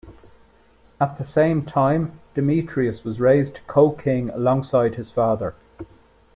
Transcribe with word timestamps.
At 0.99 1.19
the 1.19 1.23
same 1.23 1.63
time, 1.63 2.19
Demetrius 2.33 3.03
was 3.03 3.19
raised 3.19 3.53
to 3.57 3.61
co-king 3.67 4.31
alongside 4.31 4.95
his 4.95 5.11
father. 5.11 5.53